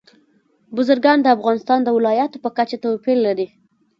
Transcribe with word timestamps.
بزګان 0.75 1.17
د 1.21 1.27
افغانستان 1.35 1.79
د 1.83 1.89
ولایاتو 1.97 2.37
په 2.43 2.49
کچه 2.57 2.77
توپیر 2.83 3.17
لري. 3.27 3.47